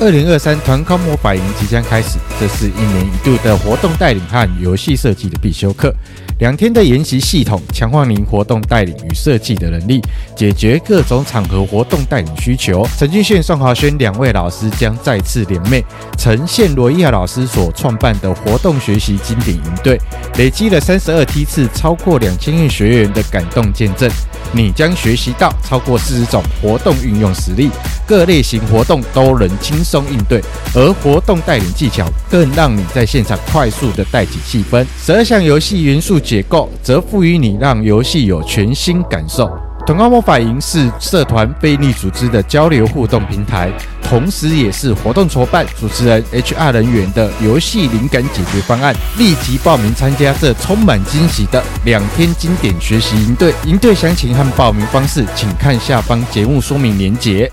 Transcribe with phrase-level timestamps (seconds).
[0.00, 5.94] 二零二三团康魔法营即将开始，这是一年一度的活动带领和游戏设计的必修课。
[6.38, 10.00] 两天的研习系统，强化您活动带领与设计的能力，
[10.34, 12.82] 解决各种场合活动带领需求。
[12.96, 15.84] 陈俊宪、宋华轩两位老师将再次联袂，
[16.16, 20.00] 呈现罗伊亚老师所创办的活动学习经典营队，
[20.38, 24.10] 累积了三十二梯次，超过两千名学员的感动见证。
[24.52, 27.68] 你将学习到超过四十种活动运用实例，
[28.10, 30.42] 各类型活动都能轻松应对，
[30.74, 34.84] 而活动带领技巧更让你在现场快速的带起气氛。
[35.00, 39.48] 十二项游戏元素结构，则赋予你让游戏有全新感受。
[39.86, 48.92] 团康魔法营是社团非利组织的交流互动平台，同时也是活动筹办、主持人、HR 人员的游戏灵感解决方案。
[49.18, 53.54] 立即报名参加这充满惊喜的两天经典学习营队。
[53.66, 57.50] 营队详情和报名方式，请看下方节目说明连结。